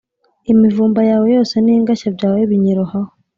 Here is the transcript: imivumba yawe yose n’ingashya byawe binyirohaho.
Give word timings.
imivumba 0.51 1.01
yawe 1.09 1.27
yose 1.35 1.55
n’ingashya 1.65 2.09
byawe 2.15 2.41
binyirohaho. 2.49 3.11